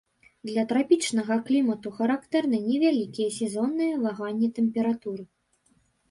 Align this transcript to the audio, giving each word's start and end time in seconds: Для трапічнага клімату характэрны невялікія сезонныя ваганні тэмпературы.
Для 0.49 0.61
трапічнага 0.69 1.35
клімату 1.49 1.91
характэрны 1.97 2.57
невялікія 2.69 3.29
сезонныя 3.35 3.99
ваганні 4.05 4.49
тэмпературы. 4.61 5.23